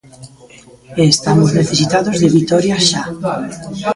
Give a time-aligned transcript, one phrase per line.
[0.99, 3.03] E estamos necesitados de vitorias xa.